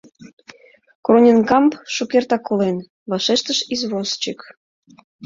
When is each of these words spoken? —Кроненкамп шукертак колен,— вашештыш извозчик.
—Кроненкамп 1.05 1.71
шукертак 1.95 2.41
колен,— 2.47 2.77
вашештыш 3.09 3.59
извозчик. 3.73 4.39